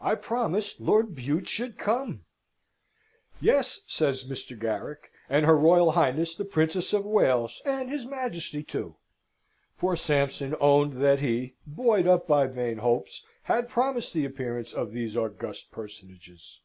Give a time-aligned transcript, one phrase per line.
[0.00, 2.24] "I promised Lord Bute should come?"
[3.40, 4.58] "Yes," says Mr.
[4.58, 8.96] Garrick, "and her Royal Highness the Princess of Wales, and his Majesty too."
[9.78, 14.90] Poor Sampson owned that he, buoyed up by vain hopes, had promised the appearance of
[14.90, 16.58] these august personages.